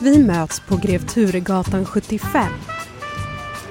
[0.00, 2.52] Vi möts på Grev Turegatan 75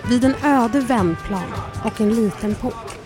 [0.09, 1.53] vid en öde vändplan
[1.85, 2.97] och en liten port.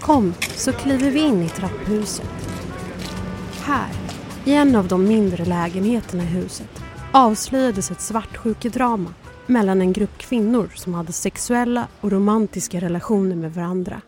[0.00, 2.30] Kom så kliver vi in i trapphuset.
[3.60, 3.88] Här,
[4.44, 6.82] i en av de mindre lägenheterna i huset
[7.12, 9.14] avslöjades ett svartsjukedrama
[9.46, 14.00] mellan en grupp kvinnor som hade sexuella och romantiska relationer med varandra.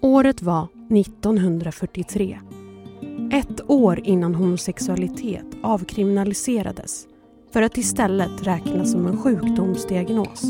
[0.00, 2.38] Året var 1943.
[3.34, 7.06] Ett år innan homosexualitet avkriminaliserades
[7.52, 10.42] för att istället räknas som en sjukdomsdiagnos.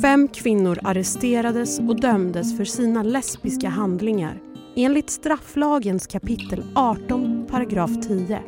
[0.00, 4.40] Fem kvinnor arresterades och dömdes för sina lesbiska handlingar
[4.76, 8.42] enligt strafflagens kapitel 18 paragraf 10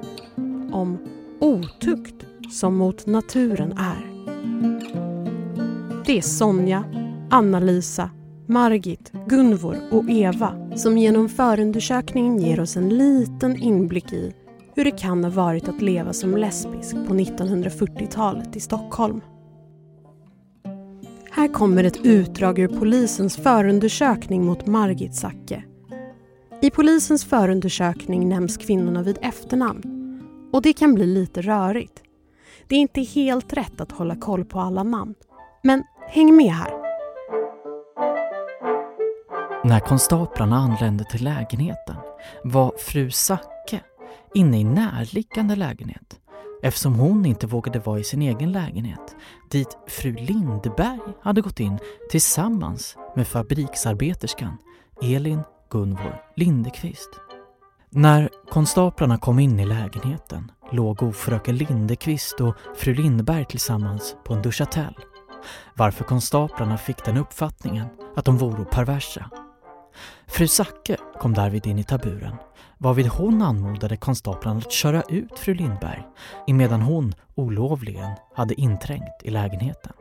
[0.72, 0.98] om
[1.41, 4.11] otukt som mot naturen är.
[6.06, 6.84] Det är Sonja,
[7.30, 8.11] Anna-Lisa,
[8.47, 14.34] Margit, Gunvor och Eva som genom förundersökningen ger oss en liten inblick i
[14.75, 19.20] hur det kan ha varit att leva som lesbisk på 1940-talet i Stockholm.
[21.31, 25.64] Här kommer ett utdrag ur polisens förundersökning mot Margit Zacke.
[26.62, 29.83] I polisens förundersökning nämns kvinnorna vid efternamn
[30.53, 32.03] och det kan bli lite rörigt.
[32.69, 35.14] Det är inte helt rätt att hålla koll på alla namn.
[35.62, 36.83] Men häng med här.
[39.65, 41.97] När konstaplarna anlände till lägenheten
[42.45, 43.81] var fru Zacke
[44.34, 46.17] inne i närliggande lägenhet
[46.62, 49.17] eftersom hon inte vågade vara i sin egen lägenhet
[49.51, 51.79] dit fru Lindberg hade gått in
[52.11, 54.57] tillsammans med fabriksarbeterskan
[55.03, 57.11] Elin Gunvor Lindekvist.
[57.91, 64.42] När konstaplarna kom in i lägenheten låg fröken Lindekvist och fru Lindberg tillsammans på en
[64.42, 64.95] duschatell
[65.75, 69.31] varför konstaplarna fick den uppfattningen att de vore perversa.
[70.27, 72.37] Fru Zacke kom därvid in i taburen
[72.78, 76.03] varvid hon anmodade konstaplarna att köra ut fru Lindberg
[76.47, 79.92] emedan hon olovligen hade inträngt i lägenheten.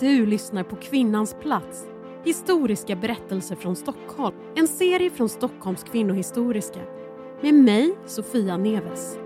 [0.00, 1.86] Du lyssnar på Kvinnans plats
[2.26, 4.36] Historiska berättelser från Stockholm.
[4.56, 6.80] En serie från Stockholms kvinnohistoriska.
[7.42, 9.18] Med mig, Sofia Neves.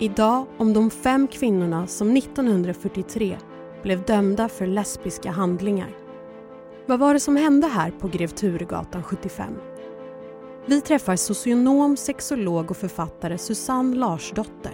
[0.00, 3.38] Idag om de fem kvinnorna som 1943
[3.82, 6.07] blev dömda för lesbiska handlingar.
[6.88, 9.54] Vad var det som hände här på Grev Turegatan 75?
[10.66, 14.72] Vi träffar socionom, sexolog och författare Susanne Larsdotter.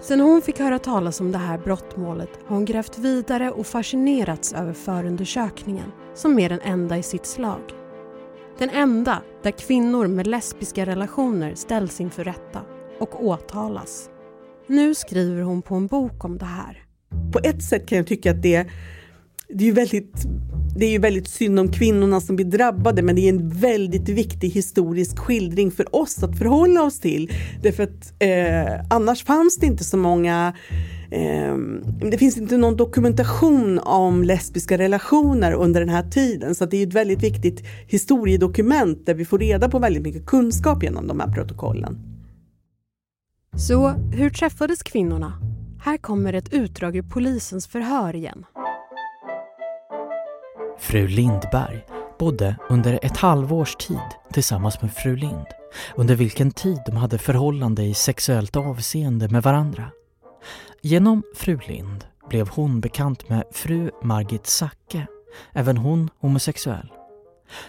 [0.00, 4.52] Sen hon fick höra talas om det här brottmålet har hon grävt vidare och fascinerats
[4.52, 7.62] över förundersökningen som är den enda i sitt slag.
[8.58, 12.60] Den enda där kvinnor med lesbiska relationer ställs inför rätta
[12.98, 14.10] och åtalas.
[14.66, 16.84] Nu skriver hon på en bok om det här.
[17.32, 18.66] På ett sätt kan jag tycka att det,
[19.54, 20.26] det är ju väldigt
[20.76, 24.08] det är ju väldigt synd om kvinnorna som blir drabbade men det är en väldigt
[24.08, 27.32] viktig historisk skildring för oss att förhålla oss till.
[27.62, 30.52] Därför att eh, annars fanns det inte så många
[31.10, 31.56] eh,
[32.10, 36.86] det finns inte någon dokumentation om lesbiska relationer under den här tiden så det är
[36.86, 41.32] ett väldigt viktigt historiedokument där vi får reda på väldigt mycket kunskap genom de här
[41.32, 41.98] protokollen.
[43.56, 45.32] Så hur träffades kvinnorna?
[45.84, 48.44] Här kommer ett utdrag ur polisens förhör igen.
[50.82, 51.84] Fru Lindberg
[52.18, 53.98] bodde under ett halvårs tid
[54.32, 55.46] tillsammans med fru Lind
[55.96, 59.90] under vilken tid de hade förhållande i sexuellt avseende med varandra.
[60.80, 65.06] Genom fru Lind blev hon bekant med fru Margit Zacke,
[65.52, 66.92] även hon homosexuell.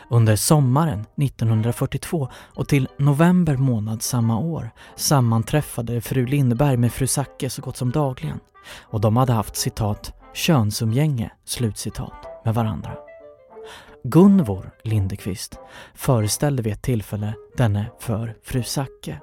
[0.10, 7.50] Under sommaren 1942 och till november månad samma år sammanträffade fru Lindberg med fru Zacke
[7.50, 8.40] så gott som dagligen
[8.82, 12.14] och de hade haft citat könsumgänge slutcitat
[12.46, 13.03] med varandra.
[14.06, 15.60] Gunvor Lindekvist
[15.94, 19.22] föreställde vid ett tillfälle denne för fru Zacke.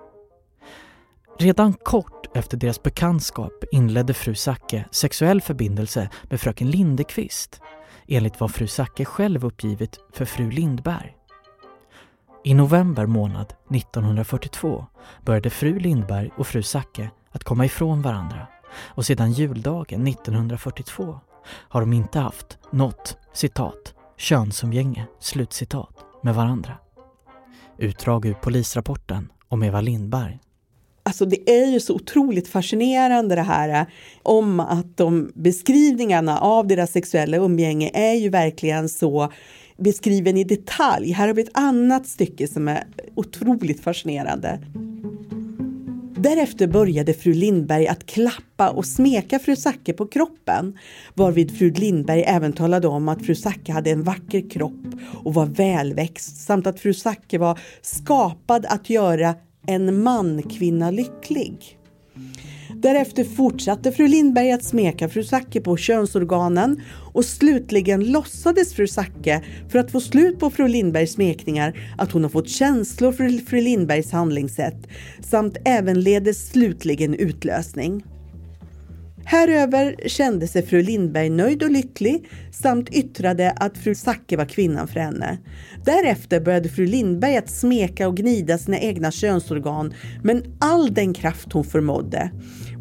[1.39, 7.61] Redan kort efter deras bekantskap inledde fru Zacke sexuell förbindelse med fröken Lindekvist
[8.09, 11.17] enligt vad fru Zacke själv uppgivit för fru Lindberg.
[12.45, 14.87] I november månad 1942
[15.25, 21.81] började fru Lindberg och fru Zacke att komma ifrån varandra och sedan juldagen 1942 har
[21.81, 26.79] de inte haft något citat könsumgänge, slutcitat, med varandra.
[27.79, 30.39] Utdrag ur polisrapporten om Eva Lindberg.
[31.03, 33.87] Alltså det är ju så otroligt fascinerande det här eh,
[34.23, 39.33] om att de beskrivningarna av deras sexuella umgänge är ju verkligen så
[39.77, 41.13] beskriven i detalj.
[41.13, 42.85] Här har vi ett annat stycke som är
[43.15, 44.61] otroligt fascinerande.
[46.23, 50.79] Därefter började fru Lindberg att klappa och smeka fru Zacke på kroppen,
[51.15, 54.87] varvid fru Lindberg även talade om att fru Zacke hade en vacker kropp
[55.25, 59.35] och var välväxt samt att fru Zacke var skapad att göra
[59.67, 61.80] en man-kvinna lycklig.
[62.83, 66.81] Därefter fortsatte fru Lindberg att smeka fru Zacke på könsorganen
[67.13, 72.23] och slutligen låtsades fru Zacke för att få slut på fru Lindbergs smekningar att hon
[72.23, 74.87] har fått känslor för fru Lindbergs handlingssätt
[75.21, 78.03] samt ävenledes slutligen utlösning.
[79.31, 84.89] Häröver kände sig fru Lindberg nöjd och lycklig samt yttrade att fru Zacke var kvinnan
[84.89, 85.39] för henne.
[85.85, 91.53] Därefter började fru Lindberg att smeka och gnida sina egna könsorgan med all den kraft
[91.53, 92.31] hon förmådde.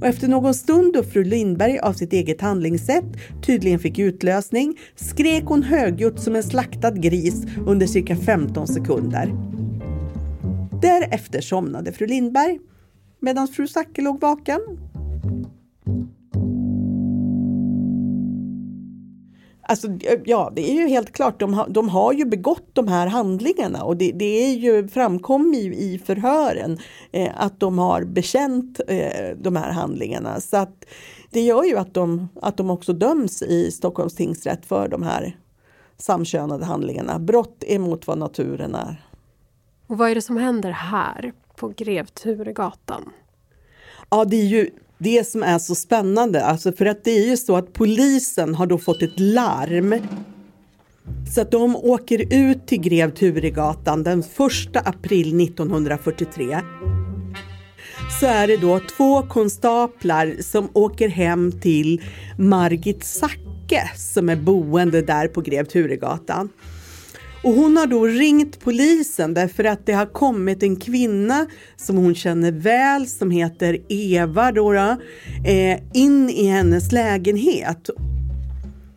[0.01, 3.05] Och efter någon stund då fru Lindberg av sitt eget handlingssätt
[3.45, 9.33] tydligen fick utlösning skrek hon högljutt som en slaktad gris under cirka 15 sekunder.
[10.81, 12.59] Därefter somnade fru Lindberg
[13.19, 14.59] medan fru Zacke låg vaken.
[19.69, 19.87] Alltså,
[20.25, 23.83] ja, det är ju helt klart, de har, de har ju begått de här handlingarna
[23.83, 26.77] och det, det är ju framkom ju i förhören
[27.11, 30.41] eh, att de har bekänt eh, de här handlingarna.
[30.41, 30.85] Så att
[31.29, 35.37] det gör ju att de, att de också döms i Stockholms tingsrätt för de här
[35.97, 37.19] samkönade handlingarna.
[37.19, 39.05] Brott emot vad naturen är.
[39.87, 43.09] Och vad är det som händer här på Grev Turegatan?
[44.09, 44.69] Ja, det är ju
[44.99, 48.67] det som är så spännande, alltså för att det är ju så att polisen har
[48.67, 49.95] då fått ett larm.
[51.35, 54.27] Så att de åker ut till Grev Turegatan den 1
[54.73, 56.59] april 1943.
[58.19, 62.01] Så är det då två konstaplar som åker hem till
[62.37, 66.49] Margit Zacke som är boende där på Grev Turegatan.
[67.43, 71.45] Och hon har då ringt polisen därför att det har kommit en kvinna
[71.77, 74.97] som hon känner väl som heter Eva då, då
[75.49, 77.89] eh, in i hennes lägenhet.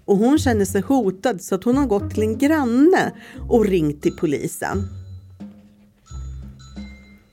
[0.05, 3.13] Och hon känner sig hotad så att hon har gått till en granne
[3.49, 5.02] och ringt till polisen.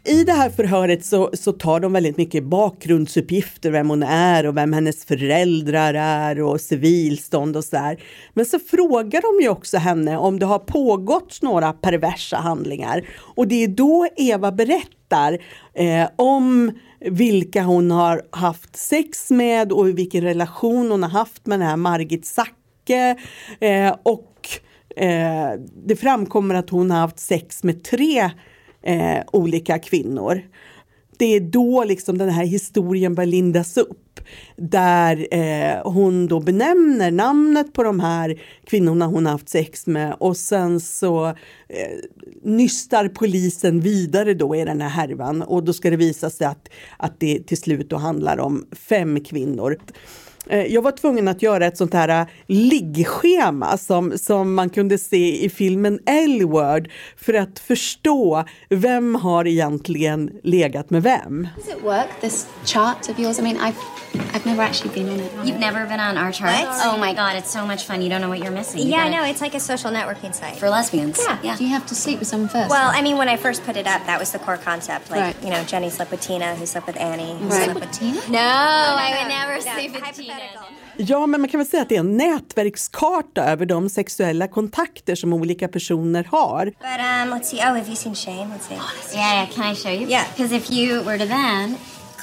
[0.10, 4.58] I det här förhöret så, så tar de väldigt mycket bakgrundsuppgifter, vem hon är och
[4.58, 8.04] vem hennes föräldrar är och civilstånd och sådär.
[8.34, 13.08] Men så frågar de ju också henne om det har pågått några perversa handlingar.
[13.36, 15.38] Och det är då Eva berättar
[15.74, 21.60] eh, om vilka hon har haft sex med och vilken relation hon har haft med
[21.60, 23.16] den här Margit Zacke.
[23.60, 24.50] Eh, och
[25.04, 28.30] eh, det framkommer att hon har haft sex med tre
[28.84, 30.42] eh, olika kvinnor.
[31.18, 34.20] Det är då liksom den här historien börjar lindas upp
[34.56, 40.38] där eh, hon då benämner namnet på de här kvinnorna hon haft sex med och
[40.38, 41.36] sen så eh,
[42.44, 46.70] nystar polisen vidare då i den här härvan och då ska det visa sig att,
[46.98, 49.78] att det till slut då handlar om fem kvinnor.
[50.50, 54.98] Eh, jag var tvungen att göra ett sånt här eh, liggschema som, som man kunde
[54.98, 61.48] se i filmen L-word för att förstå vem har egentligen legat med vem.
[61.58, 63.40] Does it work, this chart of yours?
[63.40, 63.76] I mean, I've,
[64.34, 65.32] I've never actually been on it.
[65.46, 66.66] You've never been on our chart?
[66.68, 66.86] What?
[66.86, 68.02] Oh my god, it's so much fun.
[68.02, 68.82] You don't know what you're missing.
[68.82, 69.30] You Yeah, I gotta- know.
[69.32, 70.56] It's like a social networking site.
[70.58, 71.20] For lesbians.
[71.20, 71.38] Yeah.
[71.44, 71.58] Yeah.
[71.58, 72.70] Do you have to sleep with someone first?
[72.70, 75.12] well, I mean, when I first put it up, that was the core concept.
[75.12, 75.36] Like, Right.
[75.44, 77.34] you know, Jenny slept with Tina, who slept with Annie.
[77.40, 77.64] Who Right.
[77.66, 78.20] slept with Tina?
[78.30, 80.39] No, I would never no, sleep with Tina.
[80.98, 85.16] Ja, men man kan väl säga att det är en nätverkskarta över de sexuella kontakter
[85.16, 86.66] som olika personer har.
[86.66, 87.58] But um, let's see.
[87.58, 88.54] Oh, have you seen Shane?
[88.54, 88.76] Let's see.
[89.18, 90.08] Yeah, yeah, can I show you?
[90.10, 90.26] Yeah.
[90.36, 91.76] Because if you were to then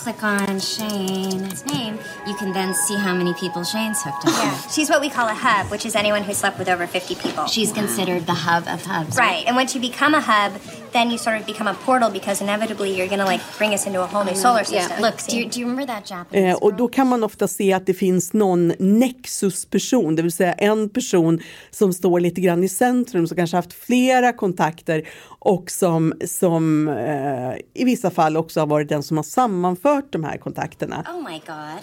[0.03, 4.53] click on Shane's name, you can then see how many people Shane's hooked up Yeah,
[4.53, 4.73] with.
[4.75, 7.47] she's what we call a hub, which is anyone who slept with over 50 people.
[7.47, 9.17] She's considered the hub of hubs.
[9.17, 10.53] Right, and once you become a hub,
[10.93, 13.87] then you sort of become a portal because inevitably you're going to like bring us
[13.87, 15.01] into a whole new solar system.
[15.03, 17.73] Look, do you, do you remember that Japanese Eh, och då kan man ofta se
[17.73, 22.69] att det finns någon nexusperson, det vill säga en person som står lite grann i
[22.69, 28.67] centrum, som kanske haft flera kontakter och som, som eh, i vissa fall också har
[28.67, 31.05] varit den som har sammanfört de här kontakterna.
[31.15, 31.81] Oh my god.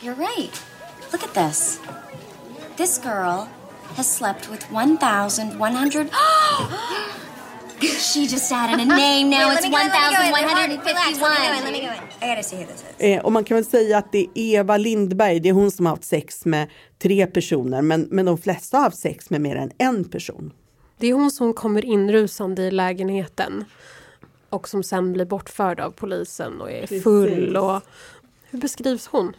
[0.00, 0.62] You're right.
[1.12, 1.80] Look at this.
[2.76, 3.46] This girl
[3.96, 6.10] has slept with 1,100.
[7.80, 9.48] she just added a name now.
[9.48, 10.48] Wait, it's let me go in, let me go in.
[10.48, 10.86] Hold- 1,151.
[10.86, 11.98] Relax, let me go in, let me go in.
[12.22, 12.84] I gotta see who this is.
[12.98, 15.86] Eh, och man kan väl säga att det är Eva Lindberg, det är hon som
[15.86, 16.68] har haft sex med
[16.98, 20.52] tre personer, men, men de flesta har haft sex med mer än en person.
[20.98, 23.64] Det är hon som kommer inrusande i lägenheten
[24.52, 27.56] och som sen blir bortförd av polisen och är full.
[27.56, 27.82] Och...
[28.50, 29.36] Hur beskrivs hon?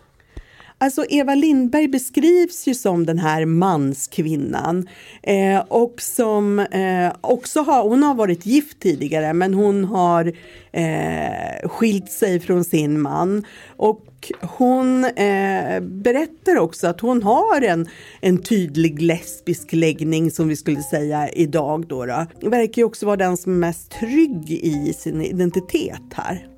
[0.83, 4.87] Alltså Eva Lindberg beskrivs ju som den här manskvinnan
[5.23, 10.33] eh, och som eh, också har, hon har varit gift tidigare men hon har
[10.71, 17.87] eh, skilt sig från sin man och hon eh, berättar också att hon har en,
[18.21, 21.87] en tydlig lesbisk läggning som vi skulle säga idag.
[21.87, 22.49] Då, då.
[22.49, 26.52] Verkar ju också vara den som är mest trygg i sin identitet här.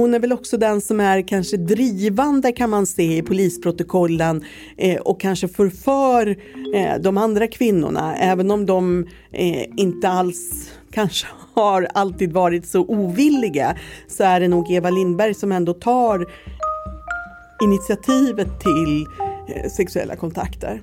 [0.00, 4.44] Hon är väl också den som är kanske drivande kan man se i polisprotokollen
[4.76, 6.36] eh, och kanske förför
[6.74, 12.80] eh, de andra kvinnorna även om de eh, inte alls kanske har alltid varit så
[12.80, 13.76] ovilliga
[14.08, 16.26] så är det nog Eva Lindberg som ändå tar
[17.64, 19.06] initiativet till
[19.48, 20.80] eh, sexuella kontakter.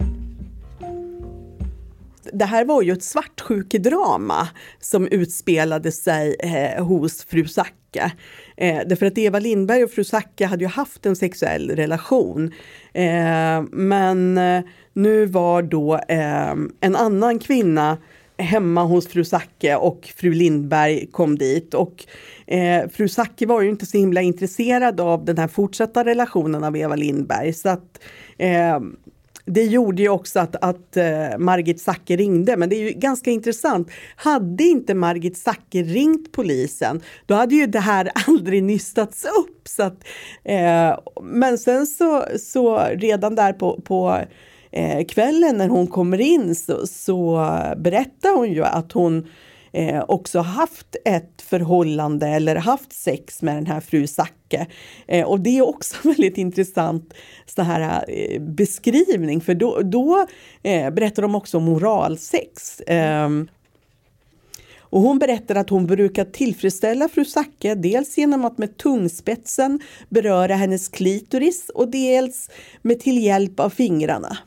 [2.34, 4.48] Det här var ju ett svartsjukedrama
[4.80, 7.48] som utspelade sig eh, hos fru
[7.88, 8.12] Zacke.
[8.58, 12.54] Eh, därför att Eva Lindberg och fru Zacke hade ju haft en sexuell relation.
[12.94, 14.62] Eh, men eh,
[14.94, 17.98] nu var då eh, en annan kvinna
[18.38, 21.74] hemma hos fru Zacke och fru Lindberg kom dit.
[21.74, 22.06] Och
[22.48, 26.78] eh, fru Zacke var ju inte så himla intresserad av den här fortsatta relationen av
[26.78, 27.54] Eva Lindberg.
[27.54, 28.04] Så att
[28.38, 28.80] eh,
[29.48, 33.32] det gjorde ju också att, att uh, Margit Zacke ringde, men det är ju ganska
[33.32, 33.92] intressant.
[34.16, 39.68] Hade inte Margit Zacke ringt polisen, då hade ju det här aldrig nystats upp.
[39.68, 40.04] Så att,
[40.50, 44.22] uh, men sen så, så redan där på, på
[44.78, 49.28] uh, kvällen när hon kommer in så, så berättar hon ju att hon
[49.72, 54.68] eh, också haft ett förhållande eller haft sex med den här fru Zacke.
[55.08, 57.14] Eh, och det är också en väldigt intressant
[57.46, 60.26] så här, eh, beskrivning för då, då
[60.64, 62.82] eh, berättar de också om moralsex.
[62.88, 63.48] Ehm,
[64.90, 70.56] och hon berättar att hon brukar tillfredsställa fru Zacke dels genom att med tungspetsen beröra
[70.56, 72.50] hennes klitoris och dels
[72.82, 74.38] med till hjälp av fingrarna.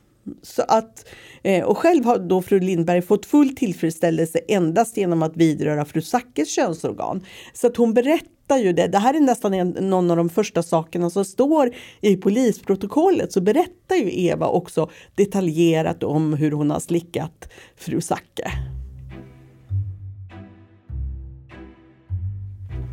[0.43, 1.09] Så att,
[1.43, 6.03] eh, och själv har då fru Lindberg fått full tillfredsställelse endast genom att vidröra fru
[6.03, 7.25] Sackes könsorgan.
[7.53, 8.87] Så att hon berättar ju det.
[8.87, 13.33] Det här är nästan en, någon av de första sakerna som står i polisprotokollet.
[13.33, 18.53] Så berättar ju Eva också detaljerat om hur hon har slickat fru Zacke.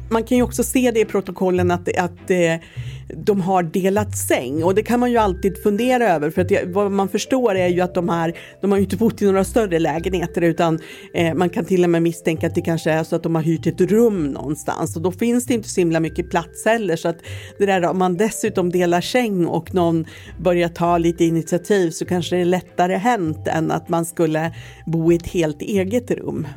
[0.09, 2.55] Man kan ju också se det i protokollen att, att eh,
[3.15, 6.63] de har delat säng och det kan man ju alltid fundera över för att det,
[6.65, 9.43] vad man förstår är ju att de här, de har ju inte bott i några
[9.43, 10.79] större lägenheter utan
[11.13, 13.41] eh, man kan till och med misstänka att det kanske är så att de har
[13.41, 17.07] hyrt ett rum någonstans och då finns det inte så himla mycket plats heller så
[17.07, 17.17] att
[17.59, 20.05] det där om man dessutom delar säng och någon
[20.39, 25.11] börjar ta lite initiativ så kanske det är lättare hänt än att man skulle bo
[25.11, 26.47] i ett helt eget rum.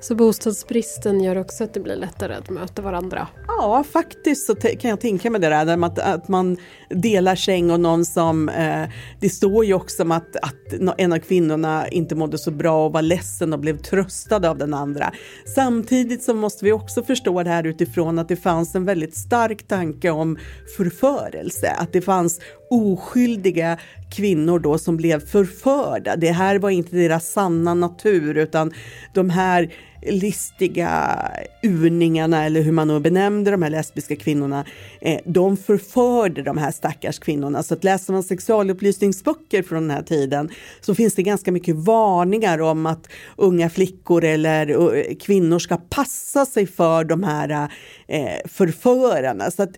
[0.00, 3.28] Så bostadsbristen gör också att det blir lättare att möta varandra?
[3.46, 6.56] Ja, faktiskt så kan jag tänka mig det där att, att man
[6.90, 8.48] delar säng och någon som...
[8.48, 8.88] Eh,
[9.20, 12.92] det står ju också om att, att en av kvinnorna inte mådde så bra och
[12.92, 15.12] var ledsen och blev tröstad av den andra.
[15.54, 19.68] Samtidigt så måste vi också förstå det här utifrån att det fanns en väldigt stark
[19.68, 20.38] tanke om
[20.76, 21.70] förförelse.
[21.78, 22.40] Att det fanns
[22.70, 23.78] oskyldiga
[24.10, 26.16] kvinnor då som blev förförda.
[26.16, 28.72] Det här var inte deras sanna natur utan
[29.12, 29.72] de här
[30.02, 31.18] listiga
[31.62, 34.64] urningarna eller hur man nu benämnde de här lesbiska kvinnorna,
[35.00, 37.62] eh, de förförde de här stackars kvinnorna.
[37.62, 42.60] Så att läser man sexualupplysningsböcker från den här tiden så finns det ganska mycket varningar
[42.60, 47.70] om att unga flickor eller uh, kvinnor ska passa sig för de här
[48.08, 49.50] eh, förförarna.
[49.50, 49.76] Så att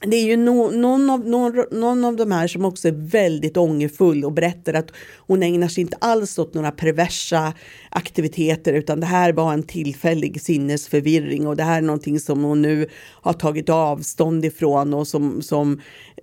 [0.00, 3.56] det är ju no, någon, av, någon, någon av de här som också är väldigt
[3.56, 7.52] ångerfull och berättar att hon ägnar sig inte alls åt några perversa
[7.90, 12.62] aktiviteter utan det här var en tillfällig sinnesförvirring och det här är någonting som hon
[12.62, 12.88] nu
[13.22, 15.80] har tagit avstånd ifrån och som, som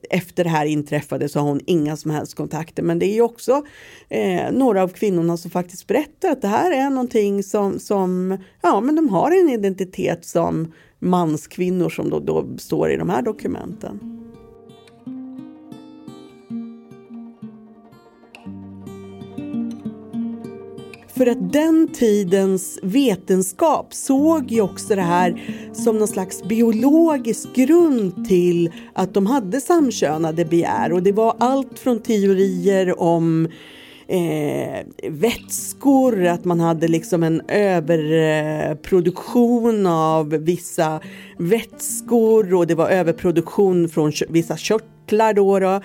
[0.09, 2.83] efter det här inträffade så har hon inga som helst kontakter.
[2.83, 3.63] Men det är ju också
[4.09, 8.81] eh, några av kvinnorna som faktiskt berättar att det här är någonting som, som ja
[8.81, 14.13] men de har en identitet som manskvinnor som då, då står i de här dokumenten.
[21.15, 25.41] För att den tidens vetenskap såg ju också det här
[25.73, 31.79] som någon slags biologisk grund till att de hade samkönade begär och det var allt
[31.79, 33.47] från teorier om
[34.07, 40.99] eh, vätskor, att man hade liksom en överproduktion av vissa
[41.37, 45.33] vätskor och det var överproduktion från vissa körtlar.
[45.33, 45.81] Då, då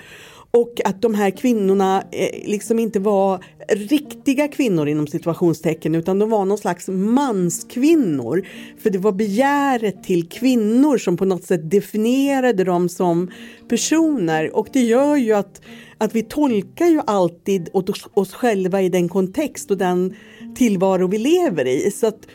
[0.51, 6.29] och att de här kvinnorna eh, liksom inte var riktiga kvinnor inom situationstecken utan de
[6.29, 8.47] var någon slags manskvinnor.
[8.77, 13.31] För det var begäret till kvinnor som på något sätt definierade dem som
[13.67, 15.61] personer och det gör ju att,
[15.97, 20.15] att vi tolkar ju alltid åt oss, oss själva i den kontext och den
[20.55, 21.91] tillvaro vi lever i.
[21.91, 22.27] Så att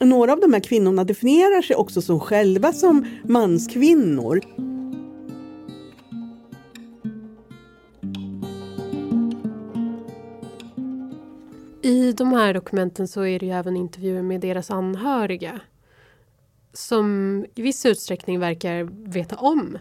[0.00, 4.40] några av de här kvinnorna definierar sig också som själva som manskvinnor.
[11.82, 15.60] I de här dokumenten så är det ju även intervjuer med deras anhöriga
[16.72, 19.78] som i viss utsträckning verkar veta om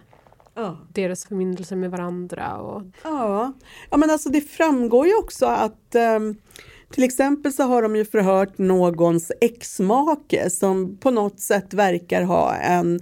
[0.56, 0.78] Ja.
[0.94, 2.58] deras förbindelser med varandra.
[2.58, 3.54] Och, Ja.
[3.90, 6.36] ja, men alltså det framgår ju också att ehm,
[6.92, 12.56] till exempel så har de ju förhört någons exmake som på något sätt verkar ha
[12.56, 13.00] en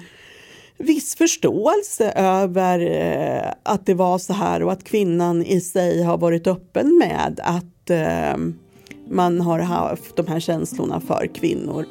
[0.78, 6.18] viss förståelse över eh, att det var så här och att kvinnan i sig har
[6.18, 8.38] varit öppen med att eh,
[9.10, 11.86] man har haft de här känslorna för kvinnor.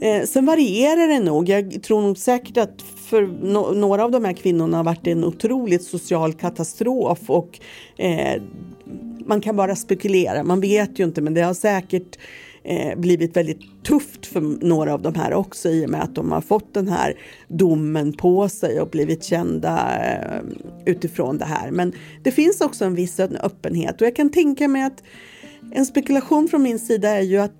[0.00, 1.48] Eh, sen varierar det nog.
[1.48, 5.24] Jag tror nog säkert att för no några av de här kvinnorna har varit en
[5.24, 7.60] otroligt social katastrof och
[7.96, 8.42] eh,
[9.26, 10.42] man kan bara spekulera.
[10.42, 12.18] Man vet ju inte, men det har säkert
[12.66, 16.32] eh, blivit väldigt tufft för några av de här också i och med att de
[16.32, 17.14] har fått den här
[17.48, 20.40] domen på sig och blivit kända eh,
[20.84, 21.70] utifrån det här.
[21.70, 21.92] Men
[22.22, 25.02] det finns också en viss öppenhet och jag kan tänka mig att
[25.72, 27.54] en spekulation från min sida är ju att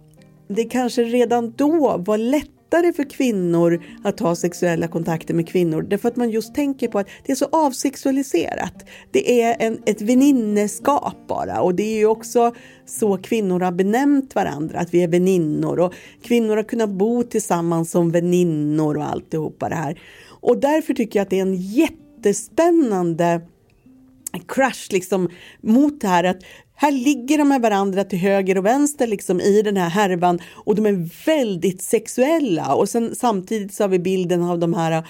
[0.49, 5.83] det kanske redan då var lätt lättare för kvinnor att ha sexuella kontakter med kvinnor
[5.83, 8.85] därför att man just tänker på att det är så avsexualiserat.
[9.11, 12.55] Det är en, ett väninneskap bara och det är ju också
[12.87, 17.91] så kvinnor har benämnt varandra, att vi är väninnor och kvinnor har kunnat bo tillsammans
[17.91, 20.01] som väninnor och alltihopa det här.
[20.41, 23.41] Och därför tycker jag att det är en jättespännande
[24.49, 25.29] crush liksom
[25.61, 26.43] mot det här att
[26.77, 30.75] här ligger de med varandra till höger och vänster liksom i den här härvan och
[30.75, 35.05] de är väldigt sexuella och sen samtidigt så har vi bilden av de här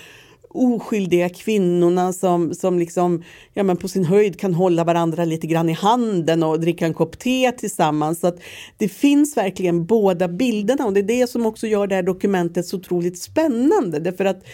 [0.56, 3.22] oskyldiga kvinnorna som, som liksom,
[3.54, 6.94] ja, men på sin höjd kan hålla varandra lite grann i handen och dricka en
[6.94, 8.20] kopp te tillsammans.
[8.20, 8.40] Så att
[8.76, 12.66] det finns verkligen båda bilderna och det är det som också gör det här dokumentet
[12.66, 13.98] så otroligt spännande.
[13.98, 14.44] Därför att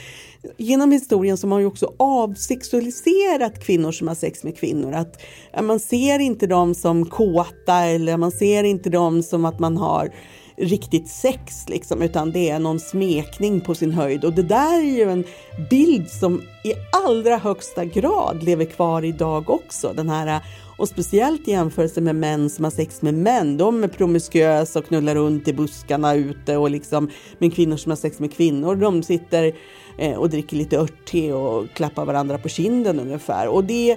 [0.56, 4.92] genom historien så har man ju också avsexualiserat kvinnor som har sex med kvinnor.
[4.92, 5.22] Att
[5.62, 10.10] man ser inte dem som kåta eller man ser inte dem som att man har
[10.56, 14.24] riktigt sex liksom, utan det är någon smekning på sin höjd.
[14.24, 15.24] Och det där är ju en
[15.70, 16.72] bild som i
[17.06, 19.92] allra högsta grad lever kvar idag också.
[19.96, 20.40] Den här,
[20.78, 23.56] och speciellt i jämförelse med män som har sex med män.
[23.56, 27.96] De är promiskuösa och knullar runt i buskarna ute och liksom, men kvinnor som har
[27.96, 29.52] sex med kvinnor, de sitter
[29.98, 33.48] Eh, och dricker lite örtte och klappar varandra på kinden ungefär.
[33.48, 33.96] Och det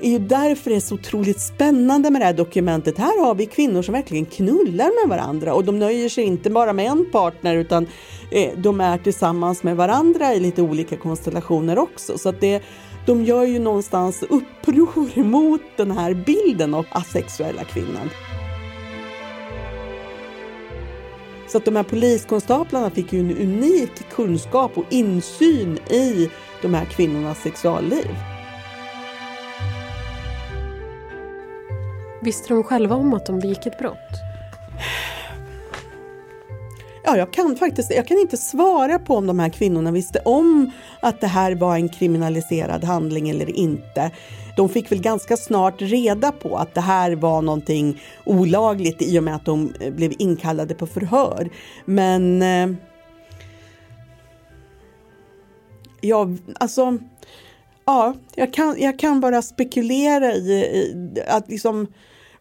[0.00, 2.98] är ju därför det är så otroligt spännande med det här dokumentet.
[2.98, 6.72] Här har vi kvinnor som verkligen knullar med varandra och de nöjer sig inte bara
[6.72, 7.86] med en partner utan
[8.30, 12.18] eh, de är tillsammans med varandra i lite olika konstellationer också.
[12.18, 12.62] Så att det,
[13.06, 18.10] de gör ju någonstans uppror mot den här bilden av asexuella kvinnan.
[21.56, 26.30] Så att de här poliskonstaplarna fick ju en unik kunskap och insyn i
[26.62, 28.06] de här kvinnornas sexualliv.
[32.22, 33.96] visste de själva om att de begick ett brott?
[37.04, 40.70] Ja, jag kan faktiskt jag kan inte svara på om de här kvinnorna visste om
[41.00, 44.10] att det här var en kriminaliserad handling eller inte.
[44.56, 49.24] De fick väl ganska snart reda på att det här var någonting olagligt i och
[49.24, 51.50] med att de eh, blev inkallade på förhör.
[51.84, 52.42] Men...
[52.42, 52.76] Eh,
[56.00, 56.28] ja,
[56.60, 56.98] alltså...
[57.84, 61.86] Ja, jag kan, jag kan bara spekulera i, i att liksom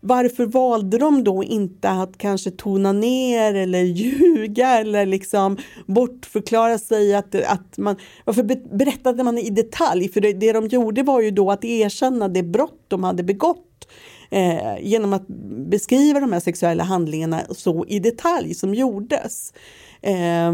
[0.06, 7.16] varför valde de då inte att kanske tona ner eller ljuga eller liksom bortförklara sig?
[7.16, 8.44] Att, att man, varför
[8.78, 10.10] berättade man i detalj?
[10.10, 13.88] För det, det de gjorde var ju då att erkänna det brott de hade begått
[14.30, 15.28] eh, genom att
[15.70, 19.54] beskriva de här sexuella handlingarna så i detalj som gjordes.
[20.02, 20.54] Eh,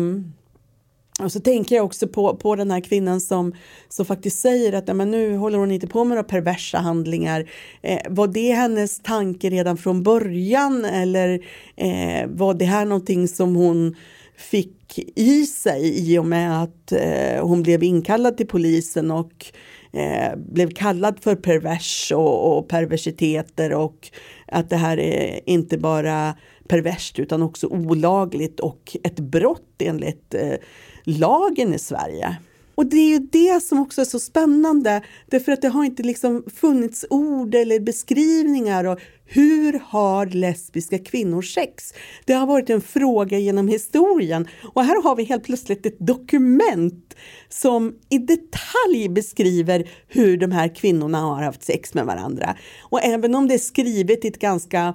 [1.23, 3.53] och så tänker jag också på, på den här kvinnan som,
[3.89, 7.49] som faktiskt säger att ja, men nu håller hon inte på med några perversa handlingar.
[7.81, 11.33] Eh, var det hennes tanke redan från början eller
[11.75, 13.95] eh, var det här någonting som hon
[14.37, 19.45] fick i sig i och med att eh, hon blev inkallad till polisen och
[19.93, 24.09] eh, blev kallad för pervers och, och perversiteter och
[24.47, 26.35] att det här är inte bara
[26.67, 30.55] perverst utan också olagligt och ett brott enligt eh,
[31.03, 32.37] lagen i Sverige.
[32.75, 36.03] Och det är ju det som också är så spännande, därför att det har inte
[36.03, 41.93] liksom funnits ord eller beskrivningar och hur har lesbiska kvinnor sex?
[42.25, 47.15] Det har varit en fråga genom historien och här har vi helt plötsligt ett dokument
[47.49, 52.55] som i detalj beskriver hur de här kvinnorna har haft sex med varandra.
[52.81, 54.93] Och även om det är skrivet i ett ganska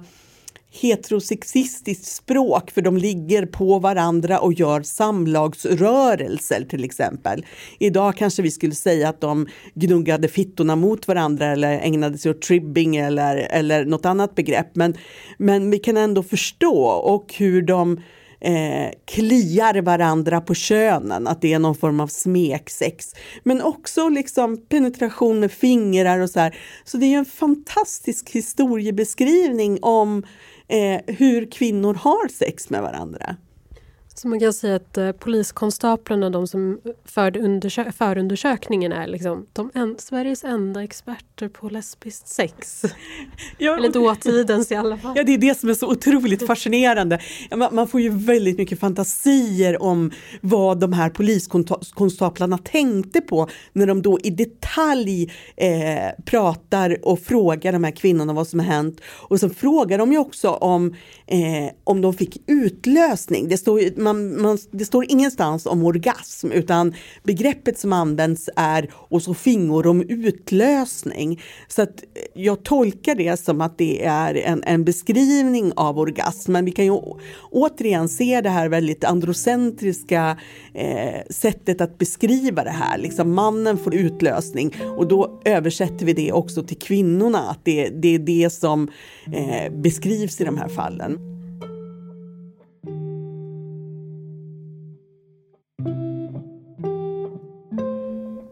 [0.71, 7.45] heterosexistiskt språk för de ligger på varandra och gör samlagsrörelser till exempel.
[7.79, 12.41] Idag kanske vi skulle säga att de gnuggade fittorna mot varandra eller ägnade sig åt
[12.41, 14.75] tribbing eller, eller något annat begrepp.
[14.75, 14.97] Men,
[15.37, 18.01] men vi kan ändå förstå och hur de
[18.39, 23.13] eh, kliar varandra på könen, att det är någon form av smeksex.
[23.43, 26.57] Men också liksom penetration med fingrar och så här.
[26.83, 30.23] Så det är en fantastisk historiebeskrivning om
[30.67, 33.35] eh, hur kvinnor har sex med varandra.
[34.21, 39.71] Så man kan säga att eh, poliskonstaplarna, de som förde undersö förundersökningen är liksom de
[39.73, 42.81] en Sveriges enda experter på lesbiskt sex.
[43.57, 45.13] Ja, Eller dåtidens i alla fall.
[45.15, 47.19] Ja, det är det som är så otroligt fascinerande.
[47.55, 53.87] Man, man får ju väldigt mycket fantasier om vad de här poliskonstaplarna tänkte på när
[53.87, 59.01] de då i detalj eh, pratar och frågar de här kvinnorna vad som har hänt.
[59.05, 60.95] Och sen frågar de ju också om,
[61.27, 63.47] eh, om de fick utlösning.
[63.49, 66.93] Det står ju, man, man, det står ingenstans om orgasm utan
[67.23, 71.41] begreppet som används är och så fingor om utlösning.
[71.67, 76.51] Så att eh, jag tolkar det som att det är en, en beskrivning av orgasm.
[76.51, 76.91] Men vi kan ju
[77.51, 80.37] återigen se det här väldigt androcentriska
[80.73, 82.97] eh, sättet att beskriva det här.
[82.97, 87.39] Liksom mannen får utlösning och då översätter vi det också till kvinnorna.
[87.39, 88.89] Att det, det är det som
[89.33, 91.36] eh, beskrivs i de här fallen.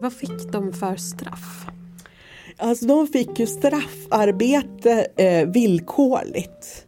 [0.06, 1.66] Vad fick de för straff?
[2.56, 6.86] Alltså de fick ju straffarbete eh, villkorligt.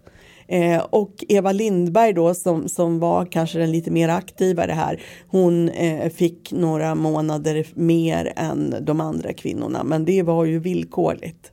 [0.48, 5.68] Eh, och Eva Lindberg då som, som var kanske den lite mer aktivare här, hon
[5.68, 11.52] eh, fick några månader mer än de andra kvinnorna, men det var ju villkorligt.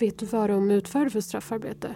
[0.00, 1.94] Vet du vad de utförde för straffarbete?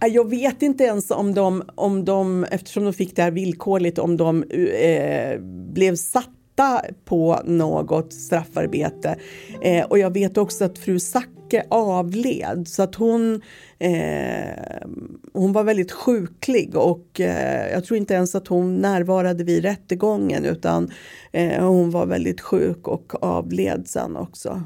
[0.00, 4.16] Jag vet inte ens om de, om de eftersom de fick det här villkorligt, om
[4.16, 5.40] de eh,
[5.72, 9.16] blev satt titta på något straffarbete.
[9.62, 13.42] Eh, och jag vet också att fru Zacke avled så att hon,
[13.78, 14.86] eh,
[15.32, 20.44] hon var väldigt sjuklig och eh, jag tror inte ens att hon närvarade vid rättegången
[20.44, 20.90] utan
[21.32, 24.62] eh, hon var väldigt sjuk och avled sen också.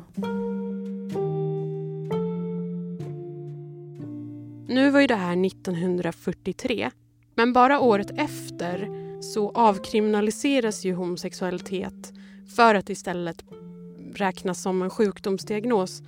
[4.69, 6.91] Nu var ju det här 1943
[7.35, 12.13] men bara året efter så avkriminaliseras ju homosexualitet
[12.57, 13.45] för att istället
[14.15, 16.03] räknas som en sjukdomsdiagnos.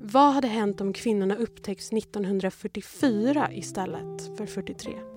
[0.00, 5.09] Vad hade hänt om kvinnorna upptäckts 1944 istället för 43?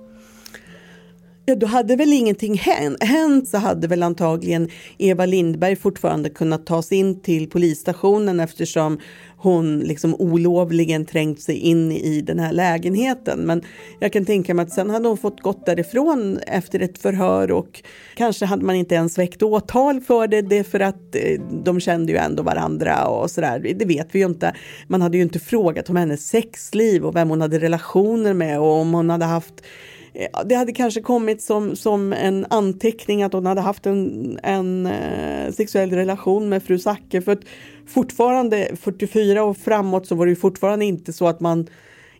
[1.45, 2.61] Ja, då hade väl ingenting
[3.01, 8.99] hänt så hade väl antagligen Eva Lindberg fortfarande kunnat ta sig in till polisstationen eftersom
[9.37, 13.39] hon liksom olovligen trängt sig in i den här lägenheten.
[13.39, 13.61] Men
[13.99, 17.83] jag kan tänka mig att sen hade hon fått gått därifrån efter ett förhör och
[18.15, 22.11] kanske hade man inte ens väckt åtal för det, det för att eh, de kände
[22.11, 23.75] ju ändå varandra och sådär.
[23.79, 24.55] Det vet vi ju inte.
[24.87, 28.71] Man hade ju inte frågat om hennes sexliv och vem hon hade relationer med och
[28.71, 29.63] om hon hade haft
[30.13, 34.85] Eh, det hade kanske kommit som, som en anteckning att hon hade haft en, en
[34.85, 37.21] eh, sexuell relation med fru Zacke.
[37.21, 37.43] För att
[37.87, 41.67] fortfarande 44 och framåt så var det ju fortfarande inte så att man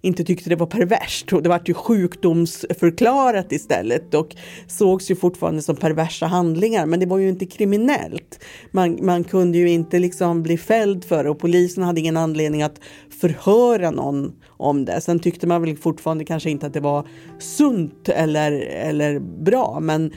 [0.05, 1.29] inte tyckte det var perverst.
[1.43, 4.35] Det var ju sjukdomsförklarat istället och
[4.67, 6.85] sågs ju fortfarande som perversa handlingar.
[6.85, 8.43] Men det var ju inte kriminellt.
[8.71, 12.63] Man, man kunde ju inte liksom bli fälld för det och polisen hade ingen anledning
[12.63, 12.79] att
[13.13, 15.01] förhöra någon om det.
[15.01, 17.07] Sen tyckte man väl fortfarande kanske inte att det var
[17.39, 19.79] sunt eller, eller bra.
[19.81, 20.11] Men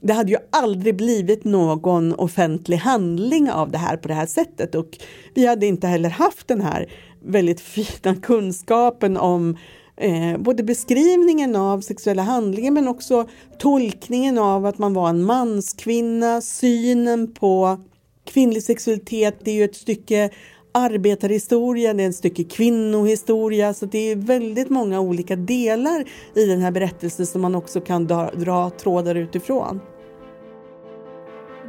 [0.00, 4.74] det hade ju aldrig blivit någon offentlig handling av det här på det här sättet
[4.74, 4.98] och
[5.34, 6.86] vi hade inte heller haft den här
[7.24, 9.56] väldigt fina kunskapen om
[9.96, 16.40] eh, både beskrivningen av sexuella handlingar men också tolkningen av att man var en manskvinna,
[16.40, 17.78] synen på
[18.24, 19.34] kvinnlig sexualitet.
[19.44, 20.30] Det är ju ett stycke
[20.78, 26.60] arbetarhistoria, det är ett stycke kvinnohistoria så det är väldigt många olika delar i den
[26.60, 29.80] här berättelsen som man också kan dra, dra trådar utifrån.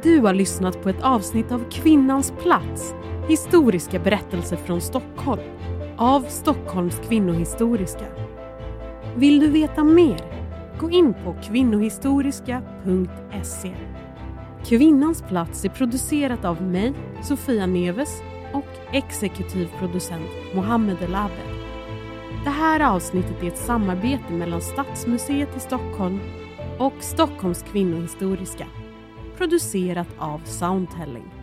[0.02, 2.94] Du har lyssnat på ett avsnitt av Kvinnans plats
[3.30, 5.42] Historiska berättelser från Stockholm
[5.96, 8.04] av Stockholms kvinnohistoriska.
[9.16, 10.20] Vill du veta mer?
[10.78, 13.74] Gå in på kvinnohistoriska.se.
[14.64, 16.92] Kvinnans plats är producerat av mig,
[17.22, 21.42] Sofia Neves och exekutiv producent Mohammed Elabe.
[22.44, 26.20] Det här avsnittet är ett samarbete mellan Stadsmuseet i Stockholm
[26.78, 28.66] och Stockholms kvinnohistoriska.
[29.36, 31.39] Producerat av Soundtelling.